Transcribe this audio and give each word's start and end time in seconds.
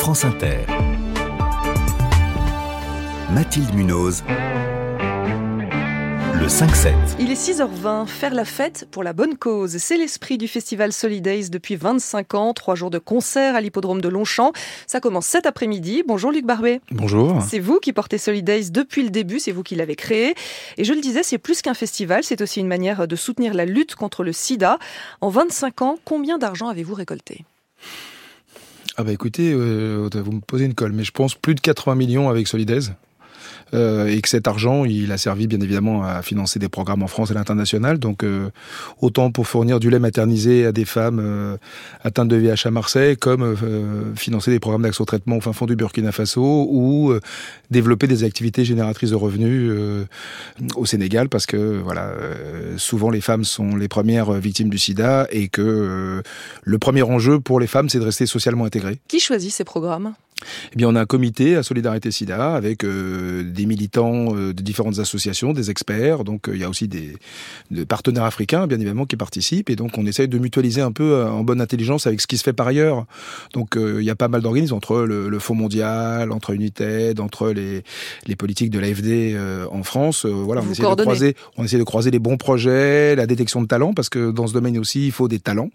France 0.00 0.24
Inter. 0.24 0.64
Mathilde 3.32 3.74
Munoz. 3.74 4.24
Le 6.40 6.46
5-7. 6.46 6.94
Il 7.18 7.30
est 7.30 7.34
6h20, 7.34 8.06
faire 8.06 8.32
la 8.32 8.46
fête 8.46 8.88
pour 8.90 9.02
la 9.02 9.12
bonne 9.12 9.36
cause. 9.36 9.76
C'est 9.76 9.98
l'esprit 9.98 10.38
du 10.38 10.48
festival 10.48 10.94
Solidays 10.94 11.50
depuis 11.50 11.76
25 11.76 12.34
ans, 12.34 12.54
trois 12.54 12.76
jours 12.76 12.88
de 12.88 12.98
concert 12.98 13.54
à 13.54 13.60
l'hippodrome 13.60 14.00
de 14.00 14.08
Longchamp. 14.08 14.52
Ça 14.86 15.00
commence 15.00 15.26
cet 15.26 15.44
après-midi. 15.44 16.02
Bonjour 16.06 16.32
Luc 16.32 16.46
Barbet. 16.46 16.80
Bonjour. 16.90 17.42
C'est 17.46 17.60
vous 17.60 17.78
qui 17.78 17.92
portez 17.92 18.16
Solidays 18.16 18.70
depuis 18.70 19.02
le 19.02 19.10
début, 19.10 19.38
c'est 19.38 19.52
vous 19.52 19.62
qui 19.62 19.76
l'avez 19.76 19.96
créé. 19.96 20.34
Et 20.78 20.84
je 20.84 20.94
le 20.94 21.02
disais, 21.02 21.22
c'est 21.22 21.36
plus 21.36 21.60
qu'un 21.60 21.74
festival, 21.74 22.24
c'est 22.24 22.40
aussi 22.40 22.60
une 22.60 22.68
manière 22.68 23.06
de 23.06 23.16
soutenir 23.16 23.52
la 23.52 23.66
lutte 23.66 23.96
contre 23.96 24.24
le 24.24 24.32
sida. 24.32 24.78
En 25.20 25.28
25 25.28 25.82
ans, 25.82 25.98
combien 26.06 26.38
d'argent 26.38 26.68
avez-vous 26.68 26.94
récolté? 26.94 27.44
Ah 29.00 29.02
bah 29.02 29.12
écoutez, 29.12 29.50
euh, 29.54 30.10
vous 30.12 30.30
me 30.30 30.40
posez 30.40 30.66
une 30.66 30.74
colle, 30.74 30.92
mais 30.92 31.04
je 31.04 31.10
pense 31.10 31.34
plus 31.34 31.54
de 31.54 31.60
80 31.60 31.94
millions 31.94 32.28
avec 32.28 32.46
Solidays. 32.46 32.90
Euh, 33.74 34.08
et 34.08 34.20
que 34.20 34.28
cet 34.28 34.48
argent, 34.48 34.84
il 34.84 35.12
a 35.12 35.18
servi 35.18 35.46
bien 35.46 35.60
évidemment 35.60 36.02
à 36.02 36.22
financer 36.22 36.58
des 36.58 36.68
programmes 36.68 37.02
en 37.02 37.06
France 37.06 37.30
et 37.30 37.32
à 37.32 37.34
l'international. 37.34 37.98
Donc 37.98 38.24
euh, 38.24 38.50
autant 39.00 39.30
pour 39.30 39.46
fournir 39.46 39.80
du 39.80 39.90
lait 39.90 39.98
maternisé 39.98 40.66
à 40.66 40.72
des 40.72 40.84
femmes 40.84 41.20
euh, 41.20 41.56
atteintes 42.02 42.28
de 42.28 42.36
VIH 42.36 42.62
à 42.66 42.70
Marseille, 42.70 43.16
comme 43.16 43.56
financer 44.16 44.50
des 44.50 44.60
programmes 44.60 44.82
d'accès 44.82 45.00
au 45.00 45.04
traitement 45.04 45.36
au 45.36 45.40
fin 45.40 45.52
fond 45.52 45.66
du 45.66 45.76
Burkina 45.76 46.12
Faso 46.12 46.68
ou 46.70 47.12
développer 47.70 48.06
des 48.06 48.24
activités 48.24 48.64
génératrices 48.64 49.10
de 49.10 49.16
revenus 49.16 49.72
au 50.76 50.86
Sénégal, 50.86 51.28
parce 51.28 51.46
que 51.46 51.80
voilà, 51.82 52.12
souvent 52.76 53.10
les 53.10 53.20
femmes 53.20 53.44
sont 53.44 53.76
les 53.76 53.88
premières 53.88 54.32
victimes 54.32 54.68
du 54.68 54.78
SIDA 54.78 55.26
et 55.30 55.48
que 55.48 56.22
le 56.62 56.78
premier 56.78 57.02
enjeu 57.02 57.40
pour 57.40 57.60
les 57.60 57.66
femmes, 57.66 57.88
c'est 57.88 57.98
de 57.98 58.04
rester 58.04 58.26
socialement 58.26 58.64
intégrées. 58.64 59.00
Qui 59.08 59.20
choisit 59.20 59.52
ces 59.52 59.64
programmes? 59.64 60.14
Eh 60.72 60.76
bien, 60.76 60.88
on 60.88 60.94
a 60.94 61.00
un 61.00 61.06
comité 61.06 61.56
à 61.56 61.62
Solidarité 61.62 62.10
SIDA 62.10 62.54
avec 62.54 62.84
euh, 62.84 63.42
des 63.42 63.66
militants 63.66 64.34
euh, 64.34 64.52
de 64.52 64.62
différentes 64.62 64.98
associations, 64.98 65.52
des 65.52 65.70
experts. 65.70 66.24
Donc, 66.24 66.48
euh, 66.48 66.54
il 66.54 66.60
y 66.60 66.64
a 66.64 66.68
aussi 66.68 66.88
des, 66.88 67.16
des, 67.70 67.84
partenaires 67.84 68.24
africains, 68.24 68.66
bien 68.66 68.78
évidemment, 68.78 69.06
qui 69.06 69.16
participent. 69.16 69.70
Et 69.70 69.76
donc, 69.76 69.98
on 69.98 70.06
essaye 70.06 70.28
de 70.28 70.38
mutualiser 70.38 70.80
un 70.80 70.92
peu 70.92 71.24
en 71.24 71.42
bonne 71.42 71.60
intelligence 71.60 72.06
avec 72.06 72.20
ce 72.20 72.26
qui 72.26 72.38
se 72.38 72.44
fait 72.44 72.52
par 72.52 72.66
ailleurs. 72.66 73.06
Donc, 73.54 73.76
il 73.76 74.02
y 74.02 74.10
a 74.10 74.16
pas 74.16 74.28
mal 74.28 74.42
d'organismes 74.42 74.74
entre 74.74 75.00
le, 75.00 75.28
le, 75.28 75.38
Fonds 75.38 75.54
mondial, 75.54 76.32
entre 76.32 76.50
United, 76.50 77.18
entre 77.18 77.50
les, 77.50 77.82
les 78.26 78.36
politiques 78.36 78.70
de 78.70 78.78
l'AFD 78.78 79.36
en 79.70 79.82
France. 79.82 80.26
voilà, 80.26 80.62
on 80.62 80.70
essaie, 80.70 80.82
de 80.82 81.02
croiser, 81.02 81.34
on 81.56 81.64
essaie 81.64 81.78
de 81.78 81.82
croiser 81.82 82.10
les 82.10 82.18
bons 82.18 82.36
projets, 82.36 83.16
la 83.16 83.26
détection 83.26 83.62
de 83.62 83.66
talents, 83.66 83.94
parce 83.94 84.10
que 84.10 84.30
dans 84.30 84.46
ce 84.46 84.52
domaine 84.52 84.76
aussi, 84.78 85.06
il 85.06 85.12
faut 85.12 85.28
des 85.28 85.38
talents 85.38 85.70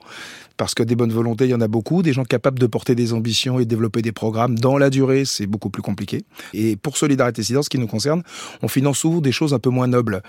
parce 0.58 0.74
que 0.74 0.84
des 0.84 0.96
bonnes 0.96 1.12
volontés, 1.12 1.46
il 1.46 1.52
y 1.52 1.54
en 1.54 1.62
a 1.62 1.68
beaucoup, 1.68 2.02
des 2.02 2.14
gens 2.14 2.24
capables 2.24 2.60
de 2.60 2.68
porter 2.68 2.96
des 2.96 3.14
ambitions 3.14 3.60
et 3.60 3.66
de 3.66 3.70
développer 3.70 4.02
des 4.02 4.12
programmes 4.12 4.58
dans 4.58 4.75
la 4.78 4.90
durée, 4.90 5.26
c'est 5.26 5.48
beaucoup 5.48 5.70
plus 5.70 5.82
compliqué. 5.82 6.24
Et 6.54 6.76
pour 6.76 6.98
Solidarité 6.98 7.44
Sida, 7.44 7.62
ce 7.62 7.70
qui 7.70 7.78
nous 7.78 7.88
concerne, 7.88 8.24
on 8.62 8.68
finance 8.68 9.00
souvent 9.00 9.22
des 9.22 9.32
choses 9.32 9.54
un 9.54 9.60
peu 9.60 9.70
moins 9.70 9.88
nobles. 9.88 10.22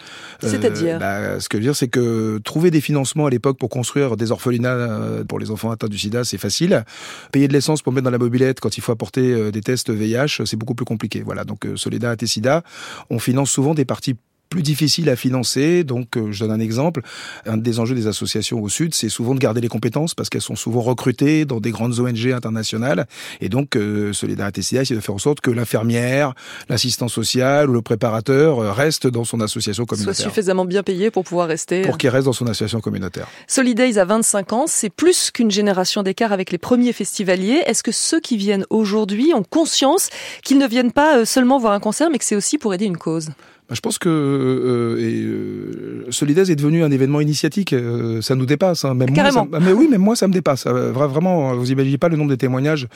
Euh, 0.44 0.50
C'est-à-dire 0.50 0.98
bah, 0.98 1.41
Ce 1.41 1.48
que 1.48 1.58
je 1.58 1.62
veux 1.62 1.69
dire, 1.69 1.77
c'est 1.77 1.89
que 1.89 2.39
trouver 2.44 2.70
des 2.70 2.80
financements 2.80 3.27
à 3.27 3.30
l'époque 3.30 3.58
pour 3.58 3.69
construire 3.69 4.17
des 4.17 4.33
orphelinats 4.33 4.74
euh, 4.74 5.24
pour 5.24 5.39
les 5.39 5.50
enfants 5.50 5.70
atteints 5.70 5.89
du 5.89 5.98
sida, 5.98 6.24
c'est 6.24 6.39
facile. 6.39 6.84
Payer 7.33 7.48
de 7.48 7.52
l'essence 7.52 7.83
pour 7.83 7.92
mettre 7.92 8.05
dans 8.05 8.11
la 8.11 8.19
mobilette 8.19 8.61
quand 8.61 8.77
il 8.77 8.80
faut 8.80 8.92
apporter 8.92 9.33
euh, 9.33 9.50
des 9.50 9.61
tests 9.61 9.91
VIH, 9.91 10.44
c'est 10.44 10.56
beaucoup 10.56 10.74
plus 10.74 10.86
compliqué. 10.86 11.22
Voilà, 11.24 11.44
donc 11.44 11.67
Solidarité 11.77 12.27
Sida, 12.27 12.62
on 13.11 13.19
finance 13.19 13.50
souvent 13.50 13.74
des 13.74 13.84
parties 13.84 14.17
plus 14.48 14.62
difficile 14.62 15.08
à 15.11 15.16
financer. 15.16 15.84
Donc, 15.84 16.16
euh, 16.16 16.33
je 16.33 16.44
donne 16.44 16.52
un 16.52 16.61
exemple. 16.61 17.02
Un 17.47 17.56
des 17.56 17.80
enjeux 17.80 17.94
des 17.94 18.06
associations 18.06 18.62
au 18.62 18.69
Sud, 18.69 18.94
c'est 18.94 19.08
souvent 19.08 19.34
de 19.34 19.39
garder 19.41 19.61
les 19.61 19.69
compétences 19.69 20.14
parce 20.14 20.28
qu'elles 20.28 20.41
sont 20.42 20.56
souvent 20.56 20.80
recrutées 20.80 21.44
dans 21.44 21.61
des 21.61 21.70
grandes 21.70 21.98
ONG 21.98 22.33
internationales. 22.33 23.06
Et 23.41 23.48
donc, 23.48 23.77
euh, 23.77 24.12
Solidarité 24.12 24.62
SIDA, 24.62 24.84
c'est 24.84 24.94
de 24.94 25.00
faire 25.00 25.14
en 25.14 25.19
sorte 25.19 25.41
que 25.41 25.50
l'infirmière, 25.50 26.34
l'assistant 26.69 27.08
social 27.08 27.70
ou 27.70 27.72
le 27.72 27.83
préparateur 27.83 28.61
euh, 28.61 28.72
reste 28.72 29.06
dans 29.06 29.24
son 29.24 29.41
association 29.41 29.84
communautaire. 29.84 30.14
Soit 30.14 30.30
suffisamment 30.30 30.64
bien 30.64 30.83
payé 30.83 31.11
pour 31.11 31.24
pouvoir 31.24 31.48
rester. 31.48 31.83
Pour 31.83 31.98
qu'il 31.98 32.11
reste 32.11 32.27
dans 32.27 32.33
son 32.33 32.46
association 32.46 32.80
communautaire. 32.80 33.28
Solidays 33.46 33.98
a 33.98 34.05
25 34.05 34.52
ans, 34.52 34.64
c'est 34.67 34.90
plus 34.90 35.30
qu'une 35.30 35.51
génération 35.51 36.02
d'écart 36.02 36.33
avec 36.33 36.51
les 36.51 36.58
premiers 36.58 36.92
festivaliers. 36.92 37.63
Est-ce 37.67 37.83
que 37.83 37.92
ceux 37.92 38.20
qui 38.20 38.36
viennent 38.36 38.67
aujourd'hui 38.70 39.33
ont 39.34 39.42
conscience 39.42 40.11
qu'ils 40.42 40.58
ne 40.58 40.67
viennent 40.67 40.92
pas 40.92 41.24
seulement 41.24 41.58
voir 41.58 41.73
un 41.73 41.80
concert, 41.80 42.11
mais 42.11 42.18
que 42.18 42.24
c'est 42.24 42.36
aussi 42.36 42.58
pour 42.58 42.74
aider 42.74 42.84
une 42.84 42.96
cause? 42.96 43.30
Bah, 43.68 43.74
je 43.74 43.80
pense 43.80 43.98
que 43.98 44.08
euh, 44.08 44.96
et, 45.00 45.24
euh, 45.24 46.06
Solidaise 46.10 46.52
est 46.52 46.56
devenu 46.56 46.84
un 46.84 46.90
événement 46.92 47.20
initiatique. 47.20 47.72
Euh, 47.72 48.22
ça 48.22 48.36
nous 48.36 48.46
dépasse. 48.46 48.84
Hein. 48.84 48.94
Même 48.94 49.12
Carrément. 49.12 49.46
Moi, 49.50 49.58
ça, 49.58 49.66
mais 49.66 49.72
oui, 49.72 49.88
mais 49.90 49.98
moi, 49.98 50.14
ça 50.14 50.28
me 50.28 50.32
dépasse. 50.32 50.66
Euh, 50.66 50.92
vraiment, 50.92 51.52
vous 51.56 51.72
imaginez 51.72 51.98
pas 51.98 52.08
le 52.08 52.16
nombre 52.16 52.30
de 52.30 52.36
témoignages 52.36 52.86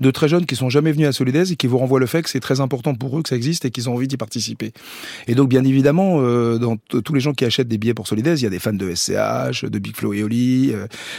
de 0.00 0.10
très 0.12 0.28
jeunes 0.28 0.46
qui 0.46 0.54
sont 0.54 0.70
jamais 0.70 0.92
venus 0.92 1.08
à 1.08 1.12
Solidaise 1.12 1.50
et 1.50 1.56
qui 1.56 1.66
vous 1.66 1.78
renvoient 1.78 1.98
le 1.98 2.06
fait 2.06 2.22
que 2.22 2.30
c'est 2.30 2.38
très 2.38 2.60
important 2.60 2.94
pour 2.94 3.18
eux 3.18 3.22
que 3.22 3.28
ça 3.28 3.34
existe 3.34 3.64
et 3.64 3.70
qu'ils 3.70 3.90
ont 3.90 3.94
envie 3.94 4.06
d'y 4.06 4.16
participer. 4.16 4.72
Et 5.26 5.34
donc, 5.34 5.48
bien 5.48 5.64
évidemment, 5.64 6.22
dans 6.58 6.76
tous 6.76 7.14
les 7.14 7.20
gens 7.20 7.32
qui 7.32 7.44
achètent 7.44 7.68
des 7.68 7.78
billets 7.78 7.94
pour 7.94 8.06
Solidaise, 8.06 8.40
il 8.40 8.44
y 8.44 8.46
a 8.46 8.50
des 8.50 8.58
fans 8.60 8.72
de 8.72 8.94
SCH, 8.94 9.64
de 9.64 9.78
Big 9.78 9.96
Flo 9.96 10.12
et 10.12 10.22
Oli, 10.22 10.72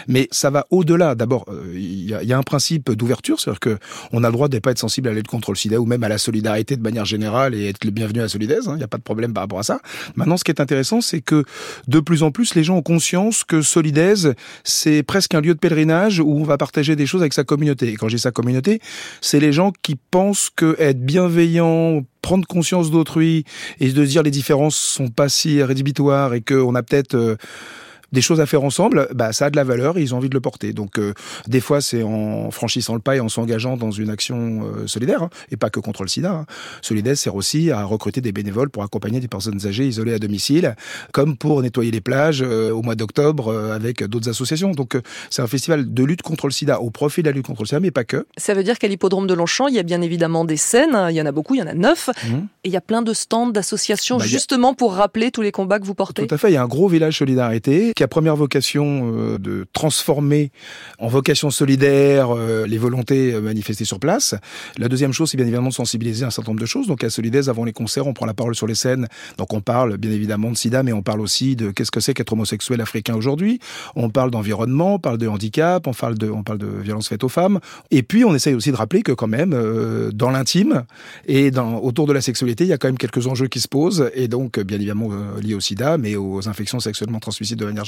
mais 0.07 0.27
ça 0.31 0.49
va 0.49 0.65
au-delà. 0.69 1.15
D'abord, 1.15 1.45
il 1.73 2.09
y 2.09 2.13
a, 2.13 2.23
y, 2.23 2.31
a, 2.31 2.37
un 2.37 2.43
principe 2.43 2.91
d'ouverture, 2.91 3.39
c'est-à-dire 3.39 3.59
que 3.59 3.77
on 4.13 4.23
a 4.23 4.27
le 4.27 4.33
droit 4.33 4.47
de 4.47 4.59
pas 4.59 4.71
être 4.71 4.79
sensible 4.79 5.09
à 5.09 5.13
l'aide 5.13 5.27
contre 5.27 5.51
le 5.51 5.57
SIDA 5.57 5.79
ou 5.81 5.85
même 5.85 6.03
à 6.03 6.09
la 6.09 6.17
solidarité 6.17 6.77
de 6.77 6.81
manière 6.81 7.05
générale 7.05 7.55
et 7.55 7.67
être 7.67 7.83
le 7.83 7.91
bienvenu 7.91 8.21
à 8.21 8.29
Solidaise. 8.29 8.63
Il 8.65 8.71
hein, 8.71 8.77
n'y 8.77 8.83
a 8.83 8.87
pas 8.87 8.97
de 9.01 9.03
problème 9.03 9.33
par 9.33 9.43
rapport 9.43 9.59
à 9.59 9.63
ça. 9.63 9.79
Maintenant, 10.15 10.37
ce 10.37 10.43
qui 10.43 10.51
est 10.51 10.61
intéressant, 10.61 11.01
c'est 11.01 11.21
que 11.21 11.43
de 11.87 11.99
plus 11.99 12.23
en 12.23 12.31
plus, 12.31 12.55
les 12.55 12.63
gens 12.63 12.77
ont 12.77 12.81
conscience 12.81 13.43
que 13.43 13.61
Solidaise, 13.61 14.33
c'est 14.63 15.03
presque 15.03 15.35
un 15.35 15.41
lieu 15.41 15.53
de 15.53 15.59
pèlerinage 15.59 16.19
où 16.19 16.31
on 16.31 16.43
va 16.43 16.57
partager 16.57 16.95
des 16.95 17.05
choses 17.05 17.21
avec 17.21 17.33
sa 17.33 17.43
communauté. 17.43 17.89
Et 17.89 17.95
quand 17.95 18.07
j'ai 18.07 18.17
sa 18.17 18.31
communauté, 18.31 18.79
c'est 19.19 19.39
les 19.39 19.51
gens 19.51 19.71
qui 19.81 19.95
pensent 19.95 20.49
que 20.55 20.75
être 20.79 21.01
bienveillant, 21.01 22.03
prendre 22.21 22.47
conscience 22.47 22.91
d'autrui 22.91 23.45
et 23.79 23.91
de 23.91 24.05
dire 24.05 24.23
les 24.23 24.31
différences 24.31 24.75
sont 24.75 25.09
pas 25.09 25.29
si 25.29 25.61
rédhibitoires 25.63 26.33
et 26.33 26.41
qu'on 26.41 26.75
a 26.75 26.83
peut-être 26.83 27.15
euh, 27.15 27.35
des 28.11 28.21
choses 28.21 28.41
à 28.41 28.45
faire 28.45 28.63
ensemble, 28.63 29.07
bah, 29.13 29.33
ça 29.33 29.45
a 29.45 29.49
de 29.49 29.55
la 29.55 29.63
valeur 29.63 29.97
et 29.97 30.01
ils 30.01 30.13
ont 30.13 30.17
envie 30.17 30.29
de 30.29 30.33
le 30.33 30.41
porter. 30.41 30.73
Donc, 30.73 30.99
euh, 30.99 31.13
des 31.47 31.61
fois, 31.61 31.81
c'est 31.81 32.03
en 32.03 32.51
franchissant 32.51 32.93
le 32.93 32.99
pas 32.99 33.15
et 33.15 33.19
en 33.19 33.29
s'engageant 33.29 33.77
dans 33.77 33.91
une 33.91 34.09
action 34.09 34.63
euh, 34.63 34.87
solidaire, 34.87 35.23
hein, 35.23 35.29
et 35.51 35.57
pas 35.57 35.69
que 35.69 35.79
contre 35.79 36.03
le 36.03 36.09
sida. 36.09 36.31
Hein. 36.31 36.45
Solidaire 36.81 37.17
sert 37.17 37.35
aussi 37.35 37.71
à 37.71 37.83
recruter 37.83 38.21
des 38.21 38.31
bénévoles 38.31 38.69
pour 38.69 38.83
accompagner 38.83 39.19
des 39.19 39.27
personnes 39.27 39.65
âgées 39.65 39.87
isolées 39.87 40.13
à 40.13 40.19
domicile, 40.19 40.75
comme 41.11 41.37
pour 41.37 41.61
nettoyer 41.61 41.91
les 41.91 42.01
plages 42.01 42.41
euh, 42.41 42.71
au 42.71 42.81
mois 42.81 42.95
d'octobre 42.95 43.53
avec 43.71 44.03
d'autres 44.03 44.29
associations. 44.29 44.71
Donc, 44.71 44.97
c'est 45.29 45.41
un 45.41 45.47
festival 45.47 45.93
de 45.93 46.03
lutte 46.03 46.21
contre 46.21 46.47
le 46.47 46.51
sida, 46.51 46.79
au 46.81 46.89
profit 46.89 47.21
de 47.21 47.27
la 47.27 47.33
lutte 47.33 47.45
contre 47.45 47.61
le 47.63 47.67
sida, 47.67 47.79
mais 47.79 47.91
pas 47.91 48.03
que. 48.03 48.25
Ça 48.37 48.53
veut 48.53 48.63
dire 48.63 48.77
qu'à 48.79 48.87
l'hippodrome 48.87 49.27
de 49.27 49.33
Longchamp, 49.33 49.67
il 49.67 49.75
y 49.75 49.79
a 49.79 49.83
bien 49.83 50.01
évidemment 50.01 50.45
des 50.45 50.57
scènes, 50.57 50.97
il 51.09 51.15
y 51.15 51.21
en 51.21 51.25
a 51.25 51.31
beaucoup, 51.31 51.55
il 51.55 51.59
y 51.59 51.63
en 51.63 51.67
a 51.67 51.73
neuf, 51.73 52.09
mmh. 52.09 52.35
et 52.63 52.67
il 52.67 52.71
y 52.71 52.77
a 52.77 52.81
plein 52.81 53.01
de 53.01 53.13
stands 53.13 53.47
d'associations 53.47 54.17
bah, 54.17 54.25
justement 54.25 54.73
pour 54.73 54.93
rappeler 54.93 55.31
tous 55.31 55.41
les 55.41 55.51
combats 55.51 55.79
que 55.79 55.85
vous 55.85 55.95
portez. 55.95 56.27
Tout 56.27 56.35
à 56.35 56.37
fait, 56.37 56.49
il 56.49 56.53
y 56.53 56.57
a 56.57 56.63
un 56.63 56.67
gros 56.67 56.87
village 56.87 57.17
solidarité 57.17 57.93
qui 58.01 58.05
a 58.05 58.07
première 58.07 58.35
vocation 58.35 59.13
euh, 59.13 59.37
de 59.37 59.67
transformer 59.73 60.51
en 60.97 61.07
vocation 61.07 61.51
solidaire 61.51 62.35
euh, 62.35 62.65
les 62.65 62.79
volontés 62.79 63.31
euh, 63.31 63.41
manifestées 63.41 63.85
sur 63.85 63.99
place. 63.99 64.33
La 64.79 64.89
deuxième 64.89 65.13
chose, 65.13 65.29
c'est 65.29 65.37
bien 65.37 65.45
évidemment 65.45 65.69
de 65.69 65.73
sensibiliser 65.75 66.25
un 66.25 66.31
certain 66.31 66.49
nombre 66.49 66.61
de 66.61 66.65
choses. 66.65 66.87
Donc 66.87 67.03
à 67.03 67.11
Solidaise, 67.11 67.47
avant 67.47 67.63
les 67.63 67.73
concerts, 67.73 68.07
on 68.07 68.13
prend 68.13 68.25
la 68.25 68.33
parole 68.33 68.55
sur 68.55 68.65
les 68.65 68.73
scènes. 68.73 69.07
Donc 69.37 69.53
on 69.53 69.61
parle 69.61 69.97
bien 69.97 70.09
évidemment 70.09 70.49
de 70.49 70.57
sida, 70.57 70.81
mais 70.81 70.93
on 70.93 71.03
parle 71.03 71.21
aussi 71.21 71.55
de 71.55 71.69
qu'est-ce 71.69 71.91
que 71.91 71.99
c'est 71.99 72.15
qu'être 72.15 72.33
homosexuel 72.33 72.81
africain 72.81 73.13
aujourd'hui. 73.13 73.59
On 73.95 74.09
parle 74.09 74.31
d'environnement, 74.31 74.95
on 74.95 74.99
parle 74.99 75.19
de 75.19 75.27
handicap, 75.27 75.85
on 75.85 75.93
parle 75.93 76.17
de, 76.17 76.27
on 76.27 76.41
parle 76.41 76.57
de 76.57 76.65
violence 76.81 77.07
faite 77.07 77.23
aux 77.23 77.29
femmes. 77.29 77.59
Et 77.91 78.01
puis 78.01 78.25
on 78.25 78.33
essaye 78.33 78.55
aussi 78.55 78.71
de 78.71 78.77
rappeler 78.77 79.03
que 79.03 79.11
quand 79.11 79.27
même, 79.27 79.51
dans 80.11 80.31
l'intime 80.31 80.85
et 81.27 81.51
autour 81.55 82.07
de 82.07 82.13
la 82.13 82.21
sexualité, 82.21 82.63
il 82.63 82.71
y 82.71 82.73
a 82.73 82.79
quand 82.79 82.87
même 82.87 82.97
quelques 82.97 83.27
enjeux 83.27 83.47
qui 83.47 83.59
se 83.59 83.67
posent. 83.67 84.09
Et 84.15 84.27
donc, 84.27 84.59
bien 84.59 84.77
évidemment, 84.77 85.09
liés 85.39 85.53
au 85.53 85.59
sida, 85.59 85.99
mais 85.99 86.15
aux 86.15 86.49
infections 86.49 86.79
sexuellement 86.79 87.19
transmissibles 87.19 87.61
de 87.61 87.65
manière 87.65 87.85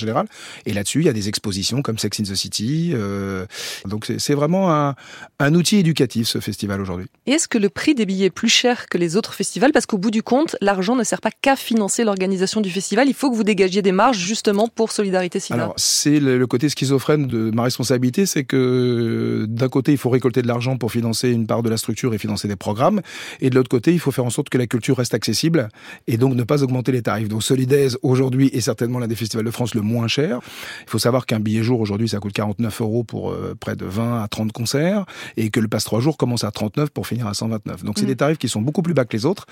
Et 0.66 0.74
là-dessus, 0.74 1.00
il 1.00 1.06
y 1.06 1.10
a 1.10 1.14
des 1.14 1.30
expositions 1.30 1.82
comme 1.82 1.98
Sex 1.98 2.20
in 2.20 2.24
the 2.24 2.36
City. 2.36 2.92
Euh, 2.94 3.46
donc 3.86 4.12
c'est 4.18 4.34
vraiment 4.34 4.74
un, 4.74 4.96
un, 5.40 5.56
outil 5.56 5.78
éducatif, 5.78 6.28
ce 6.28 6.40
festival 6.40 6.82
aujourd'hui. 6.82 7.08
Et 7.26 7.32
est-ce 7.32 7.48
que 7.48 7.58
le 7.58 7.70
prix 7.70 7.96
des 7.96 8.06
billets 8.06 8.28
est 8.28 8.30
plus 8.30 8.50
cher 8.50 8.88
que 8.88 8.98
les 8.98 9.16
autres 9.16 9.34
festivals? 9.34 9.72
Parce 9.72 9.86
qu'au 9.86 9.98
bout 9.98 10.12
du 10.12 10.24
compte, 10.24 10.56
l'argent 10.62 10.96
ne 10.96 11.04
sert 11.04 11.22
pas 11.22 11.32
qu'à 11.32 11.56
financer 11.56 12.04
l'organisation 12.04 12.62
du 12.62 12.70
festival. 12.70 13.08
Il 13.08 13.14
faut 13.14 13.30
que 13.30 13.36
vous 13.36 13.44
dégagiez 13.44 13.82
des 13.82 13.92
marges 13.92 14.18
justement 14.18 14.68
pour 14.68 14.92
Solidarité 14.92 15.40
Sida. 15.40 15.56
Alors, 15.56 15.74
c'est 15.78 16.20
le, 16.20 16.46
côté 16.48 16.70
schizophrène 16.70 17.28
de 17.28 17.52
ma 17.52 17.64
responsabilité, 17.64 18.26
c'est 18.26 18.44
que 18.44 19.46
d'un 19.48 19.70
côté, 19.70 19.92
il 19.92 19.98
faut 19.98 20.10
récolter 20.10 20.42
de 20.42 20.48
l'argent 20.48 20.78
pour 20.78 20.92
financer 20.92 21.30
une 21.30 21.48
part 21.48 21.64
de 21.64 21.70
la 21.70 21.78
structure 21.78 22.14
et 22.14 22.18
financer 22.18 22.48
des 22.48 22.56
programmes. 22.56 23.02
Et 23.42 23.50
de 23.50 23.56
l'autre 23.56 23.70
côté, 23.70 23.92
il 23.94 24.00
faut 24.00 24.12
faire 24.12 24.26
en 24.26 24.30
sorte 24.30 24.50
que 24.50 24.58
la 24.58 24.68
culture 24.68 24.98
reste 24.98 25.14
accessible 25.14 25.70
et 26.08 26.18
donc 26.18 26.36
ne 26.36 26.44
pas 26.44 26.64
augmenter 26.64 26.92
les 26.92 27.02
tarifs. 27.02 27.30
Donc 27.30 27.44
Solidaise, 27.44 27.98
aujourd'hui, 28.02 28.50
est 28.54 28.62
certainement 28.62 29.00
l'un 29.00 29.08
des 29.08 29.16
festivals 29.16 29.46
de 29.46 29.52
France 29.52 29.76
le 29.76 29.82
moins 29.82 29.93
moins 29.94 30.08
cher. 30.08 30.40
Il 30.84 30.90
faut 30.90 31.00
savoir 31.00 31.26
qu'un 31.26 31.40
billet 31.40 31.64
jour 31.64 31.80
aujourd'hui, 31.80 32.10
ça 32.10 32.20
coûte 32.20 32.34
49 32.34 32.82
euros 32.82 33.04
pour 33.04 33.32
euh, 33.32 33.56
près 33.58 33.76
de 33.76 33.86
20 33.86 34.22
à 34.22 34.28
30 34.28 34.52
concerts 34.52 35.06
et 35.38 35.50
que 35.50 35.60
le 35.60 35.68
passe 35.68 35.86
3 35.86 36.02
jours 36.02 36.18
commence 36.18 36.44
à 36.44 36.52
39 36.52 36.90
pour 36.90 37.08
finir 37.08 37.28
à 37.28 37.34
129. 37.34 37.84
Donc 37.84 37.98
c'est 37.98 38.04
mmh. 38.04 38.08
des 38.08 38.16
tarifs 38.16 38.38
qui 38.38 38.50
sont 38.50 38.62
beaucoup 38.62 38.82
plus 38.82 38.94
bas 38.94 39.06
que 39.06 39.16
les 39.16 39.26
autres 39.26 39.46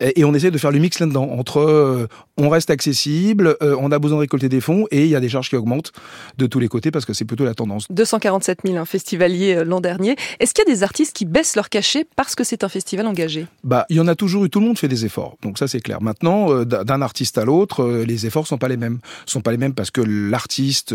et, 0.00 0.24
on 0.24 0.34
essaie 0.34 0.50
de 0.50 0.58
faire 0.58 0.72
le 0.72 0.80
mix 0.80 0.98
là-dedans 0.98 1.28
entre 1.30 1.60
euh, 1.60 2.08
on 2.36 2.48
reste 2.48 2.70
accessible, 2.70 3.56
euh, 3.62 3.76
on 3.78 3.92
a 3.92 3.98
besoin 3.98 4.18
de 4.18 4.22
récolter 4.22 4.48
des 4.48 4.60
fonds 4.60 4.86
et 4.90 5.04
il 5.04 5.08
y 5.08 5.14
a 5.14 5.20
des 5.20 5.28
charges 5.28 5.48
qui 5.48 5.56
augmentent 5.56 5.92
de 6.36 6.46
tous 6.46 6.58
les 6.58 6.68
côtés 6.68 6.90
parce 6.90 7.04
que 7.04 7.12
c'est 7.12 7.24
plutôt 7.24 7.44
la 7.44 7.54
tendance. 7.54 7.86
247 7.90 8.60
000 8.64 8.76
un 8.76 8.84
festivalier 8.84 9.64
l'an 9.64 9.80
dernier. 9.80 10.16
Est-ce 10.40 10.52
qu'il 10.52 10.64
y 10.66 10.70
a 10.70 10.74
des 10.74 10.82
artistes 10.82 11.16
qui 11.16 11.24
baissent 11.24 11.54
leur 11.54 11.68
cachet 11.68 12.06
parce 12.16 12.34
que 12.34 12.44
c'est 12.44 12.64
un 12.64 12.68
festival 12.68 13.06
engagé? 13.06 13.46
Bah, 13.62 13.86
il 13.88 13.96
y 13.96 14.00
en 14.00 14.08
a 14.08 14.16
toujours 14.16 14.44
eu. 14.44 14.50
Tout 14.50 14.60
le 14.60 14.66
monde 14.66 14.78
fait 14.78 14.88
des 14.88 15.04
efforts. 15.04 15.36
Donc 15.42 15.58
ça 15.58 15.68
c'est 15.68 15.80
clair. 15.80 16.02
Maintenant, 16.02 16.64
d'un 16.64 17.02
artiste 17.02 17.38
à 17.38 17.44
l'autre, 17.44 18.02
les 18.04 18.26
efforts 18.26 18.46
sont 18.46 18.58
pas 18.58 18.68
les 18.68 18.76
mêmes. 18.76 18.98
Sont 19.26 19.40
pas 19.40 19.52
les 19.52 19.58
mêmes 19.58 19.74
parce 19.76 19.90
que 19.90 20.00
l'artiste 20.00 20.92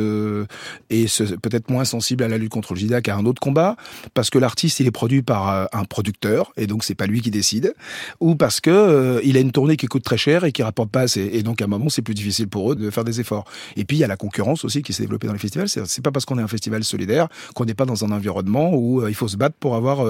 est 0.90 1.38
peut-être 1.38 1.70
moins 1.70 1.86
sensible 1.86 2.24
à 2.24 2.28
la 2.28 2.38
lutte 2.38 2.52
contre 2.52 2.74
le 2.74 2.80
sida 2.80 3.02
qu'à 3.02 3.16
un 3.16 3.26
autre 3.26 3.40
combat, 3.40 3.76
parce 4.14 4.30
que 4.30 4.38
l'artiste 4.38 4.80
il 4.80 4.88
est 4.88 4.92
produit 4.92 5.22
par 5.22 5.50
euh, 5.50 5.66
un 5.74 5.86
producteur 5.86 6.52
et 6.58 6.68
donc 6.68 6.84
c'est 6.84 6.96
pas 6.96 7.06
lui 7.06 7.22
qui 7.22 7.32
décide, 7.32 7.74
ou 8.20 8.36
parce 8.36 8.60
que 8.60 8.70
euh, 8.70 9.22
il 9.24 9.38
a 9.38 9.40
une 9.40 9.52
tournée 9.52 9.78
qui 9.78 9.88
coûte 9.88 10.04
très 10.04 10.18
cher 10.18 10.44
et 10.44 10.52
qui 10.52 10.64
rapporte 10.64 10.90
pas 10.90 11.02
assez, 11.02 11.30
et 11.34 11.44
donc 11.44 11.62
à 11.62 11.66
un 11.66 11.68
moment 11.68 11.90
c'est 11.90 12.02
plus 12.02 12.14
difficile 12.14 12.48
pour 12.48 12.72
eux 12.72 12.76
de 12.76 12.90
faire 12.90 13.04
des 13.04 13.20
efforts. 13.20 13.46
Et 13.76 13.86
puis 13.86 13.98
il 13.98 14.00
y 14.00 14.04
a 14.04 14.08
la 14.08 14.18
concurrence 14.18 14.66
aussi 14.66 14.82
qui 14.82 14.94
s'est 14.94 15.04
développée 15.04 15.28
dans 15.28 15.34
les 15.34 15.40
festivals. 15.40 15.70
C'est 15.70 16.02
pas 16.04 16.12
parce 16.12 16.26
qu'on 16.26 16.40
est 16.40 16.42
un 16.42 16.48
festival 16.48 16.84
solidaire 16.84 17.28
qu'on 17.56 17.66
n'est 17.66 17.74
pas 17.74 17.86
dans 17.86 18.04
un 18.04 18.12
environnement 18.12 18.74
où 18.74 19.02
euh, 19.02 19.10
il 19.10 19.16
faut 19.16 19.28
se 19.28 19.38
battre 19.38 19.56
pour 19.60 19.76
avoir 19.76 20.06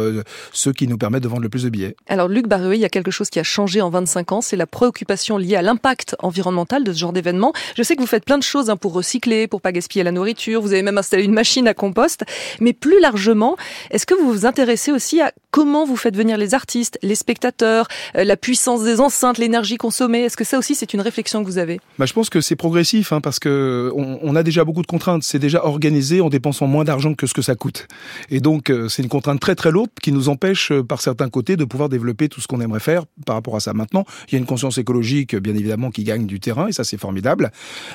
ceux 0.53 0.73
qui 0.73 0.87
nous 0.87 0.97
permettent 0.97 1.23
de 1.23 1.27
vendre 1.27 1.41
le 1.41 1.49
plus 1.49 1.63
de 1.63 1.69
billets. 1.69 1.95
Alors 2.07 2.27
Luc 2.27 2.47
Barruet, 2.47 2.77
il 2.77 2.81
y 2.81 2.85
a 2.85 2.89
quelque 2.89 3.11
chose 3.11 3.29
qui 3.29 3.39
a 3.39 3.43
changé 3.43 3.81
en 3.81 3.89
25 3.89 4.31
ans, 4.31 4.41
c'est 4.41 4.55
la 4.55 4.67
préoccupation 4.67 5.37
liée 5.37 5.55
à 5.55 5.61
l'impact 5.61 6.15
environnemental 6.19 6.83
de 6.83 6.93
ce 6.93 6.99
genre 6.99 7.13
d'événement. 7.13 7.53
Je 7.75 7.83
sais 7.83 7.95
que 7.95 8.01
vous 8.01 8.07
faites 8.07 8.25
plein 8.25 8.37
de 8.37 8.43
choses 8.43 8.60
hein, 8.69 8.77
pour 8.77 8.93
recycler, 8.93 9.47
pour 9.47 9.61
pas 9.61 9.71
gaspiller 9.71 10.03
la 10.03 10.11
nourriture. 10.11 10.61
Vous 10.61 10.73
avez 10.73 10.81
même 10.81 10.97
installé 10.97 11.23
une 11.23 11.33
machine 11.33 11.67
à 11.67 11.73
compost. 11.73 12.23
Mais 12.59 12.73
plus 12.73 12.99
largement, 12.99 13.57
est-ce 13.89 14.05
que 14.05 14.13
vous 14.13 14.31
vous 14.31 14.45
intéressez 14.45 14.91
aussi 14.91 15.21
à 15.21 15.31
comment 15.51 15.85
vous 15.85 15.97
faites 15.97 16.15
venir 16.15 16.37
les 16.37 16.53
artistes, 16.53 16.97
les 17.01 17.15
spectateurs, 17.15 17.87
euh, 18.15 18.23
la 18.23 18.37
puissance 18.37 18.83
des 18.83 18.99
enceintes, 18.99 19.37
l'énergie 19.37 19.77
consommée? 19.77 20.23
Est-ce 20.23 20.37
que 20.37 20.43
ça 20.43 20.57
aussi 20.57 20.75
c'est 20.75 20.93
une 20.93 21.01
réflexion 21.01 21.41
que 21.41 21.47
vous 21.47 21.57
avez? 21.57 21.79
Bah, 21.99 22.05
Je 22.05 22.13
pense 22.13 22.29
que 22.29 22.41
c'est 22.41 22.55
progressif 22.55 23.11
hein, 23.11 23.21
parce 23.21 23.39
que 23.39 23.91
on, 23.95 24.35
a 24.35 24.43
déjà 24.43 24.63
beaucoup 24.63 24.81
de 24.81 24.87
contraintes. 24.87 25.23
C'est 25.23 25.39
déjà 25.39 25.65
organisé 25.65 26.21
en 26.21 26.29
dépensant 26.29 26.67
moins 26.67 26.83
d'argent 26.83 27.13
que 27.13 27.27
ce 27.27 27.33
que 27.33 27.41
ça 27.41 27.55
coûte. 27.55 27.87
Et 28.29 28.39
donc 28.39 28.69
euh, 28.69 28.87
c'est 28.87 29.03
une 29.03 29.09
contrainte 29.09 29.39
très 29.39 29.55
très 29.55 29.71
lourde 29.71 29.89
qui 30.01 30.11
nous 30.11 30.29
empêche 30.29 30.71
euh, 30.71 30.83
par 30.83 31.01
certains 31.01 31.29
côtés 31.29 31.57
de 31.57 31.65
pouvoir 31.65 31.89
développer 31.89 32.29
tout 32.29 32.41
ce 32.41 32.47
qu'on 32.47 32.61
aimerait 32.61 32.79
faire 32.79 33.03
par 33.25 33.35
rapport 33.35 33.55
à 33.55 33.59
ça. 33.59 33.73
Maintenant, 33.73 34.05
il 34.27 34.33
y 34.33 34.35
a 34.35 34.39
une 34.39 34.45
conscience 34.45 34.77
écologique 34.77 35.35
bien 35.35 35.55
évidemment 35.55 35.91
qui 35.91 36.03
gagne 36.03 36.25
du 36.25 36.39
terrain 36.39 36.67
et 36.67 36.71
ça 36.71 36.83
c'est 36.83 36.97
formidable. 36.97 37.51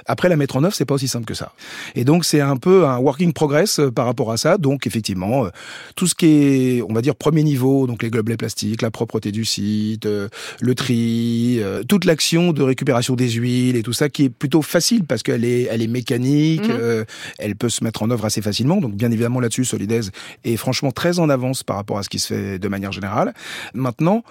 Après 0.06 0.28
la 0.28 0.36
mettre 0.36 0.55
en 0.56 0.64
œuvre, 0.64 0.74
c'est 0.74 0.84
pas 0.84 0.94
aussi 0.94 1.08
simple 1.08 1.26
que 1.26 1.34
ça. 1.34 1.52
Et 1.94 2.04
donc 2.04 2.24
c'est 2.24 2.40
un 2.40 2.56
peu 2.56 2.86
un 2.86 2.98
working 2.98 3.32
progress 3.32 3.80
par 3.94 4.06
rapport 4.06 4.32
à 4.32 4.36
ça. 4.36 4.58
Donc 4.58 4.86
effectivement, 4.86 5.46
tout 5.94 6.06
ce 6.06 6.14
qui 6.14 6.26
est, 6.26 6.82
on 6.82 6.92
va 6.92 7.02
dire, 7.02 7.14
premier 7.14 7.42
niveau, 7.42 7.86
donc 7.86 8.02
les 8.02 8.10
gobelets 8.10 8.36
plastiques, 8.36 8.82
la 8.82 8.90
propreté 8.90 9.32
du 9.32 9.44
site, 9.44 10.06
euh, 10.06 10.28
le 10.60 10.74
tri, 10.74 11.58
euh, 11.60 11.82
toute 11.82 12.04
l'action 12.04 12.52
de 12.52 12.62
récupération 12.62 13.14
des 13.14 13.30
huiles 13.30 13.76
et 13.76 13.82
tout 13.82 13.92
ça 13.92 14.08
qui 14.08 14.24
est 14.24 14.28
plutôt 14.30 14.62
facile 14.62 15.04
parce 15.04 15.22
qu'elle 15.22 15.44
est, 15.44 15.68
elle 15.70 15.82
est 15.82 15.86
mécanique, 15.86 16.68
mhm. 16.68 16.76
euh, 16.78 17.04
elle 17.38 17.56
peut 17.56 17.68
se 17.68 17.84
mettre 17.84 18.02
en 18.02 18.10
œuvre 18.10 18.24
assez 18.24 18.42
facilement. 18.42 18.80
Donc 18.80 18.94
bien 18.94 19.10
évidemment 19.10 19.40
là-dessus, 19.40 19.64
Solidaise 19.64 20.10
est 20.44 20.56
franchement 20.56 20.92
très 20.92 21.18
en 21.18 21.28
avance 21.28 21.62
par 21.62 21.76
rapport 21.76 21.98
à 21.98 22.02
ce 22.02 22.08
qui 22.08 22.18
se 22.18 22.28
fait 22.28 22.58
de 22.58 22.68
manière 22.68 22.92
générale. 22.92 23.34
Maintenant, 23.74 24.24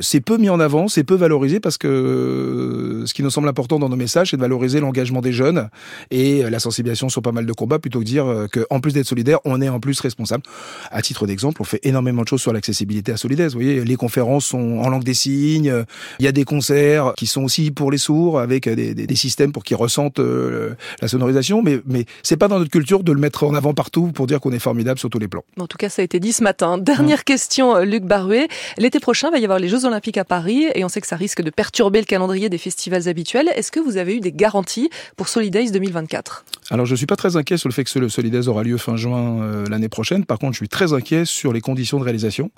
c'est 0.00 0.20
peu 0.20 0.38
mis 0.38 0.48
en 0.48 0.60
avant, 0.60 0.88
c'est 0.88 1.04
peu 1.04 1.14
valorisé 1.14 1.60
parce 1.60 1.78
que 1.78 3.04
ce 3.06 3.14
qui 3.14 3.22
nous 3.22 3.30
semble 3.30 3.48
important 3.48 3.78
dans 3.78 3.88
nos 3.88 3.96
messages, 3.96 4.30
c'est 4.30 4.36
de 4.36 4.40
valoriser 4.40 4.80
l'engagement 4.80 5.05
des 5.22 5.32
jeunes 5.32 5.68
et 6.10 6.42
la 6.48 6.58
sensibilisation 6.58 7.08
sur 7.08 7.22
pas 7.22 7.32
mal 7.32 7.46
de 7.46 7.52
combats 7.52 7.78
plutôt 7.78 8.00
que 8.00 8.04
dire 8.04 8.46
qu'en 8.52 8.80
plus 8.80 8.92
d'être 8.92 9.06
solidaire, 9.06 9.38
on 9.44 9.60
est 9.62 9.68
en 9.68 9.80
plus 9.80 9.98
responsable. 10.00 10.42
À 10.90 11.02
titre 11.02 11.26
d'exemple, 11.26 11.60
on 11.62 11.64
fait 11.64 11.80
énormément 11.82 12.22
de 12.22 12.28
choses 12.28 12.42
sur 12.42 12.52
l'accessibilité 12.52 13.12
à 13.12 13.16
Solidaise. 13.16 13.52
Vous 13.52 13.60
voyez, 13.60 13.84
les 13.84 13.96
conférences 13.96 14.46
sont 14.46 14.78
en 14.78 14.88
langue 14.88 15.04
des 15.04 15.14
signes. 15.14 15.84
Il 16.18 16.24
y 16.24 16.28
a 16.28 16.32
des 16.32 16.44
concerts 16.44 17.14
qui 17.16 17.26
sont 17.26 17.44
aussi 17.44 17.70
pour 17.70 17.90
les 17.90 17.98
sourds 17.98 18.40
avec 18.40 18.68
des, 18.68 18.94
des, 18.94 19.06
des 19.06 19.16
systèmes 19.16 19.52
pour 19.52 19.64
qu'ils 19.64 19.76
ressentent 19.76 20.20
euh, 20.20 20.74
la 21.00 21.08
sonorisation. 21.08 21.62
Mais, 21.62 21.80
mais 21.86 22.04
c'est 22.22 22.36
pas 22.36 22.48
dans 22.48 22.58
notre 22.58 22.70
culture 22.70 23.02
de 23.02 23.12
le 23.12 23.20
mettre 23.20 23.44
en 23.44 23.54
avant 23.54 23.74
partout 23.74 24.12
pour 24.12 24.26
dire 24.26 24.40
qu'on 24.40 24.52
est 24.52 24.58
formidable 24.58 24.98
sur 24.98 25.10
tous 25.10 25.18
les 25.18 25.28
plans. 25.28 25.44
En 25.58 25.66
tout 25.66 25.78
cas, 25.78 25.88
ça 25.88 26.02
a 26.02 26.04
été 26.04 26.20
dit 26.20 26.32
ce 26.32 26.42
matin. 26.42 26.78
Dernière 26.78 27.20
mmh. 27.20 27.24
question, 27.24 27.76
euh, 27.76 27.84
Luc 27.84 28.04
Barouet. 28.04 28.48
L'été 28.78 29.00
prochain, 29.00 29.28
il 29.28 29.32
va 29.32 29.38
y 29.38 29.44
avoir 29.44 29.58
les 29.58 29.68
Jeux 29.68 29.84
Olympiques 29.84 30.18
à 30.18 30.24
Paris 30.24 30.66
et 30.74 30.84
on 30.84 30.88
sait 30.88 31.00
que 31.00 31.06
ça 31.06 31.16
risque 31.16 31.42
de 31.42 31.50
perturber 31.50 32.00
le 32.00 32.06
calendrier 32.06 32.48
des 32.48 32.58
festivals 32.58 33.08
habituels. 33.08 33.48
Est-ce 33.54 33.72
que 33.72 33.80
vous 33.80 33.96
avez 33.96 34.16
eu 34.16 34.20
des 34.20 34.32
garanties 34.32 34.90
pour 35.16 35.28
Solidaise 35.28 35.72
2024 35.72 36.44
Alors, 36.70 36.86
je 36.86 36.94
suis 36.94 37.06
pas 37.06 37.16
très 37.16 37.36
inquiet 37.36 37.56
sur 37.56 37.68
le 37.68 37.74
fait 37.74 37.84
que 37.84 37.98
le 37.98 38.08
Solidaise 38.08 38.48
aura 38.48 38.62
lieu 38.62 38.76
fin 38.76 38.96
juin 38.96 39.40
euh, 39.42 39.66
l'année 39.68 39.88
prochaine. 39.88 40.24
Par 40.24 40.38
contre, 40.38 40.52
je 40.52 40.58
suis 40.58 40.68
très 40.68 40.92
inquiet 40.92 41.24
sur 41.24 41.52
les 41.52 41.60
conditions 41.60 41.98
de 41.98 42.04
réalisation, 42.04 42.50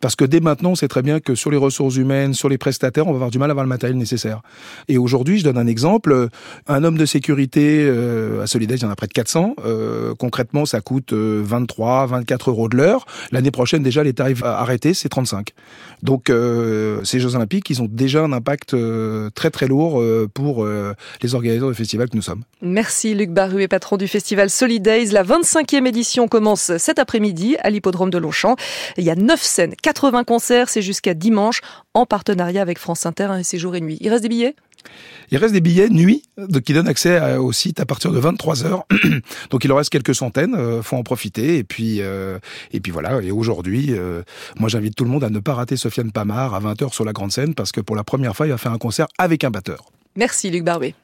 parce 0.00 0.16
que 0.16 0.24
dès 0.24 0.40
maintenant, 0.40 0.70
on 0.70 0.74
sait 0.74 0.88
très 0.88 1.02
bien 1.02 1.20
que 1.20 1.34
sur 1.34 1.50
les 1.50 1.56
ressources 1.56 1.96
humaines, 1.96 2.34
sur 2.34 2.48
les 2.48 2.58
prestataires, 2.58 3.06
on 3.06 3.10
va 3.10 3.16
avoir 3.16 3.30
du 3.30 3.38
mal 3.38 3.50
à 3.50 3.52
avoir 3.52 3.64
le 3.64 3.68
matériel 3.68 3.98
nécessaire. 3.98 4.42
Et 4.88 4.98
aujourd'hui, 4.98 5.38
je 5.38 5.44
donne 5.44 5.58
un 5.58 5.66
exemple, 5.66 6.28
un 6.66 6.84
homme 6.84 6.96
de 6.96 7.06
sécurité 7.06 7.84
euh, 7.86 8.42
à 8.42 8.46
Solidaire, 8.46 8.78
il 8.78 8.82
y 8.82 8.86
en 8.86 8.90
a 8.90 8.96
près 8.96 9.06
de 9.06 9.12
400. 9.12 9.56
Euh, 9.64 10.14
concrètement, 10.14 10.64
ça 10.66 10.80
coûte 10.80 11.12
23, 11.12 12.06
24 12.06 12.50
euros 12.50 12.68
de 12.68 12.76
l'heure. 12.76 13.06
L'année 13.32 13.50
prochaine, 13.50 13.82
déjà, 13.82 14.02
les 14.02 14.14
tarifs 14.14 14.42
arrêtés, 14.42 14.94
c'est 14.94 15.08
35. 15.08 15.50
Donc, 16.02 16.32
ces 17.04 17.20
Jeux 17.20 17.34
Olympiques, 17.36 17.68
ils 17.70 17.82
ont 17.82 17.88
déjà 17.90 18.22
un 18.22 18.32
impact 18.32 18.74
très 19.34 19.50
très 19.50 19.66
lourd 19.66 20.02
pour 20.32 20.66
les 20.66 21.34
organisateurs 21.34 21.68
de 21.68 21.74
festivals 21.80 22.08
que 22.08 22.16
nous 22.16 22.22
sommes. 22.22 22.44
Merci 22.62 23.14
Luc 23.14 23.30
Barru 23.30 23.62
et 23.62 23.68
patron 23.68 23.96
du 23.96 24.06
festival 24.06 24.50
Solidays. 24.50 25.06
La 25.06 25.24
25e 25.24 25.86
édition 25.86 26.28
commence 26.28 26.76
cet 26.76 26.98
après-midi 26.98 27.56
à 27.60 27.70
l'hippodrome 27.70 28.10
de 28.10 28.18
Longchamp. 28.18 28.56
Il 28.96 29.04
y 29.04 29.10
a 29.10 29.16
9 29.16 29.40
scènes, 29.40 29.74
80 29.82 30.24
concerts, 30.24 30.68
c'est 30.68 30.82
jusqu'à 30.82 31.14
dimanche 31.14 31.60
en 31.94 32.06
partenariat 32.06 32.62
avec 32.62 32.78
France 32.78 33.06
Inter 33.06 33.30
et 33.38 33.42
séjour 33.42 33.74
et 33.76 33.80
nuit. 33.80 33.98
Il 34.00 34.10
reste 34.10 34.22
des 34.22 34.28
billets? 34.28 34.54
Il 35.30 35.38
reste 35.38 35.52
des 35.52 35.60
billets 35.60 35.88
nuit 35.88 36.22
qui 36.64 36.72
donnent 36.72 36.88
accès 36.88 37.36
au 37.36 37.52
site 37.52 37.80
à 37.80 37.86
partir 37.86 38.12
de 38.12 38.18
23 38.18 38.64
heures. 38.64 38.84
Donc 39.50 39.64
il 39.64 39.72
en 39.72 39.76
reste 39.76 39.90
quelques 39.90 40.14
centaines, 40.14 40.54
euh, 40.54 40.82
faut 40.82 40.96
en 40.96 41.02
profiter. 41.02 41.58
Et 41.58 41.64
puis 41.64 42.00
euh, 42.00 42.38
et 42.72 42.80
puis 42.80 42.90
voilà. 42.90 43.20
Et 43.22 43.30
aujourd'hui, 43.30 43.88
euh, 43.90 44.22
moi 44.58 44.68
j'invite 44.68 44.96
tout 44.96 45.04
le 45.04 45.10
monde 45.10 45.24
à 45.24 45.30
ne 45.30 45.38
pas 45.38 45.54
rater 45.54 45.76
Sofiane 45.76 46.10
Pamar 46.10 46.54
à 46.54 46.60
20 46.60 46.82
h 46.82 46.92
sur 46.92 47.04
la 47.04 47.12
grande 47.12 47.32
scène 47.32 47.54
parce 47.54 47.72
que 47.72 47.80
pour 47.80 47.96
la 47.96 48.04
première 48.04 48.36
fois, 48.36 48.46
il 48.46 48.50
va 48.50 48.58
faire 48.58 48.72
un 48.72 48.78
concert 48.78 49.06
avec 49.18 49.44
un 49.44 49.50
batteur. 49.50 49.90
Merci 50.16 50.50
Luc 50.50 50.64
Barbet. 50.64 50.94